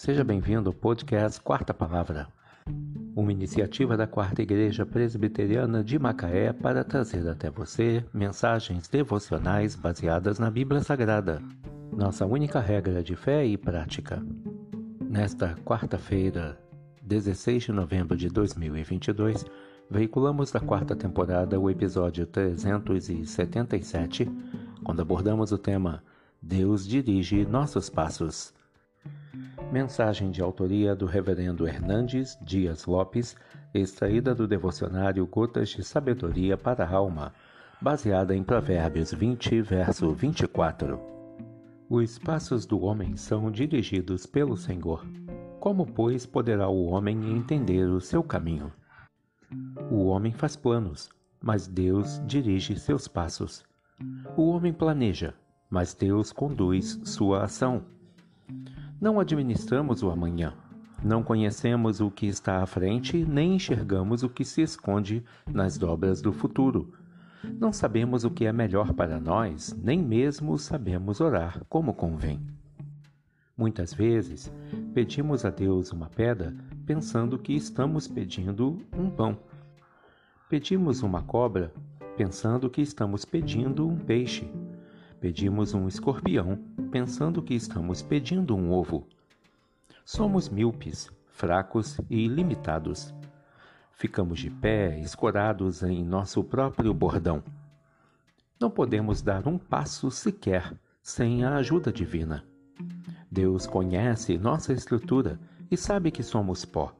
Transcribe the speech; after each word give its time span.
Seja 0.00 0.24
bem-vindo 0.24 0.70
ao 0.70 0.74
podcast 0.74 1.38
Quarta 1.42 1.74
Palavra, 1.74 2.26
uma 3.14 3.30
iniciativa 3.30 3.98
da 3.98 4.06
Quarta 4.06 4.40
Igreja 4.40 4.86
Presbiteriana 4.86 5.84
de 5.84 5.98
Macaé 5.98 6.54
para 6.54 6.82
trazer 6.82 7.28
até 7.28 7.50
você 7.50 8.02
mensagens 8.10 8.88
devocionais 8.88 9.76
baseadas 9.76 10.38
na 10.38 10.50
Bíblia 10.50 10.80
Sagrada, 10.80 11.42
nossa 11.92 12.24
única 12.24 12.60
regra 12.60 13.02
de 13.02 13.14
fé 13.14 13.44
e 13.44 13.58
prática. 13.58 14.24
Nesta 15.02 15.54
quarta-feira, 15.66 16.58
16 17.02 17.64
de 17.64 17.72
novembro 17.72 18.16
de 18.16 18.30
2022, 18.30 19.44
veiculamos 19.90 20.50
da 20.50 20.60
quarta 20.60 20.96
temporada 20.96 21.60
o 21.60 21.68
episódio 21.68 22.26
377, 22.26 24.26
quando 24.82 25.02
abordamos 25.02 25.52
o 25.52 25.58
tema 25.58 26.02
Deus 26.40 26.88
dirige 26.88 27.44
nossos 27.44 27.90
passos. 27.90 28.58
Mensagem 29.72 30.32
de 30.32 30.42
autoria 30.42 30.96
do 30.96 31.06
Reverendo 31.06 31.64
Hernandes 31.64 32.36
Dias 32.42 32.86
Lopes, 32.86 33.36
extraída 33.72 34.34
do 34.34 34.48
devocionário 34.48 35.24
Gotas 35.28 35.68
de 35.68 35.84
Sabedoria 35.84 36.56
para 36.56 36.84
a 36.84 36.92
Alma, 36.92 37.32
baseada 37.80 38.34
em 38.34 38.42
Provérbios 38.42 39.14
20, 39.14 39.62
verso 39.62 40.12
24. 40.12 40.98
Os 41.88 42.18
passos 42.18 42.66
do 42.66 42.80
homem 42.80 43.16
são 43.16 43.48
dirigidos 43.48 44.26
pelo 44.26 44.56
Senhor. 44.56 45.06
Como, 45.60 45.86
pois, 45.86 46.26
poderá 46.26 46.68
o 46.68 46.86
homem 46.86 47.30
entender 47.30 47.84
o 47.84 48.00
seu 48.00 48.24
caminho? 48.24 48.72
O 49.88 50.06
homem 50.06 50.32
faz 50.32 50.56
planos, 50.56 51.10
mas 51.40 51.68
Deus 51.68 52.20
dirige 52.26 52.76
seus 52.76 53.06
passos. 53.06 53.64
O 54.36 54.50
homem 54.50 54.72
planeja, 54.72 55.32
mas 55.70 55.94
Deus 55.94 56.32
conduz 56.32 57.00
sua 57.04 57.44
ação. 57.44 57.84
Não 59.00 59.18
administramos 59.18 60.02
o 60.02 60.10
amanhã. 60.10 60.52
Não 61.02 61.22
conhecemos 61.22 62.00
o 62.02 62.10
que 62.10 62.26
está 62.26 62.62
à 62.62 62.66
frente, 62.66 63.24
nem 63.24 63.54
enxergamos 63.54 64.22
o 64.22 64.28
que 64.28 64.44
se 64.44 64.60
esconde 64.60 65.24
nas 65.50 65.78
dobras 65.78 66.20
do 66.20 66.34
futuro. 66.34 66.92
Não 67.58 67.72
sabemos 67.72 68.24
o 68.24 68.30
que 68.30 68.44
é 68.44 68.52
melhor 68.52 68.92
para 68.92 69.18
nós, 69.18 69.74
nem 69.82 70.02
mesmo 70.02 70.58
sabemos 70.58 71.18
orar 71.22 71.64
como 71.70 71.94
convém. 71.94 72.38
Muitas 73.56 73.94
vezes, 73.94 74.52
pedimos 74.92 75.46
a 75.46 75.50
Deus 75.50 75.92
uma 75.92 76.10
pedra 76.10 76.54
pensando 76.84 77.38
que 77.38 77.54
estamos 77.54 78.06
pedindo 78.06 78.82
um 78.94 79.08
pão. 79.08 79.38
Pedimos 80.50 81.02
uma 81.02 81.22
cobra 81.22 81.72
pensando 82.18 82.68
que 82.68 82.82
estamos 82.82 83.24
pedindo 83.24 83.88
um 83.88 83.96
peixe. 83.96 84.46
Pedimos 85.20 85.74
um 85.74 85.86
escorpião, 85.86 86.58
pensando 86.90 87.42
que 87.42 87.52
estamos 87.52 88.00
pedindo 88.00 88.56
um 88.56 88.72
ovo. 88.72 89.06
Somos 90.02 90.48
míopes, 90.48 91.10
fracos 91.28 92.00
e 92.08 92.26
limitados. 92.26 93.12
Ficamos 93.92 94.40
de 94.40 94.48
pé, 94.48 94.98
escorados 94.98 95.82
em 95.82 96.02
nosso 96.02 96.42
próprio 96.42 96.94
bordão. 96.94 97.42
Não 98.58 98.70
podemos 98.70 99.20
dar 99.20 99.46
um 99.46 99.58
passo 99.58 100.10
sequer 100.10 100.72
sem 101.02 101.44
a 101.44 101.56
ajuda 101.56 101.92
divina. 101.92 102.42
Deus 103.30 103.66
conhece 103.66 104.38
nossa 104.38 104.72
estrutura 104.72 105.38
e 105.70 105.76
sabe 105.76 106.10
que 106.10 106.22
somos 106.22 106.64
pó. 106.64 106.96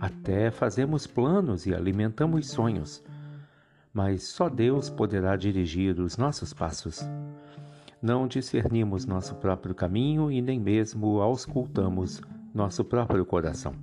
Até 0.00 0.50
fazemos 0.50 1.06
planos 1.06 1.66
e 1.66 1.74
alimentamos 1.74 2.48
sonhos 2.48 3.04
mas 3.96 4.24
só 4.24 4.50
Deus 4.50 4.90
poderá 4.90 5.36
dirigir 5.36 5.98
os 5.98 6.18
nossos 6.18 6.52
passos. 6.52 7.00
Não 8.02 8.28
discernimos 8.28 9.06
nosso 9.06 9.34
próprio 9.36 9.74
caminho 9.74 10.30
e 10.30 10.42
nem 10.42 10.60
mesmo 10.60 11.22
auscultamos 11.22 12.20
nosso 12.54 12.84
próprio 12.84 13.24
coração. 13.24 13.74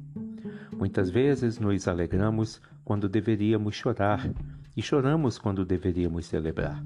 Muitas 0.78 1.10
vezes 1.10 1.58
nos 1.58 1.88
alegramos 1.88 2.62
quando 2.86 3.10
deveríamos 3.10 3.74
chorar 3.74 4.30
e 4.78 4.84
choramos 4.84 5.40
quando 5.40 5.66
deveríamos 5.66 6.28
celebrar. 6.28 6.86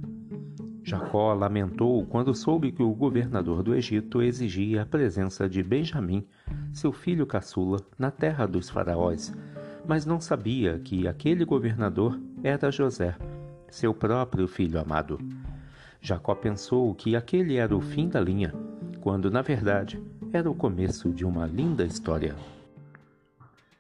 Jacó 0.82 1.34
lamentou 1.34 2.06
quando 2.06 2.34
soube 2.34 2.72
que 2.72 2.82
o 2.82 2.96
governador 2.96 3.62
do 3.62 3.76
Egito 3.76 4.22
exigia 4.22 4.84
a 4.84 4.86
presença 4.86 5.50
de 5.50 5.62
Benjamim, 5.62 6.26
seu 6.72 6.94
filho 6.94 7.26
caçula, 7.26 7.82
na 8.00 8.10
terra 8.10 8.46
dos 8.46 8.70
faraós, 8.70 9.34
mas 9.88 10.06
não 10.06 10.20
sabia 10.20 10.78
que 10.80 11.08
aquele 11.08 11.46
governador 11.46 12.20
era 12.44 12.70
José, 12.70 13.16
seu 13.70 13.94
próprio 13.94 14.48
filho 14.48 14.80
amado. 14.80 15.18
Jacó 16.02 16.36
pensou 16.36 16.94
que 16.94 17.16
aquele 17.16 17.56
era 17.56 17.76
o 17.76 17.82
fim 17.82 18.10
da 18.10 18.20
linha, 18.20 18.54
quando 19.00 19.32
na 19.32 19.42
verdade 19.42 20.04
era 20.34 20.52
o 20.52 20.56
começo 20.56 21.12
de 21.12 21.26
uma 21.26 21.46
linda 21.46 21.86
história. 21.86 22.36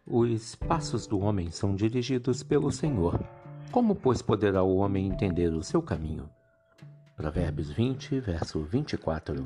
Os 0.05 0.55
passos 0.55 1.05
do 1.05 1.19
homem 1.19 1.51
são 1.51 1.75
dirigidos 1.75 2.41
pelo 2.41 2.71
Senhor. 2.71 3.21
Como, 3.71 3.93
pois, 3.93 4.21
poderá 4.21 4.63
o 4.63 4.77
homem 4.77 5.07
entender 5.07 5.53
o 5.53 5.61
seu 5.61 5.81
caminho? 5.81 6.29
Provérbios 7.17 7.69
20, 7.69 8.21
verso 8.21 8.61
24. 8.61 9.43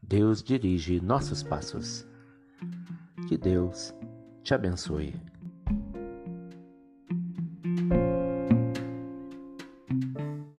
Deus 0.00 0.42
dirige 0.42 1.00
nossos 1.00 1.42
passos. 1.42 2.06
Que 3.26 3.36
Deus 3.36 3.92
te 4.44 4.54
abençoe. 4.54 5.31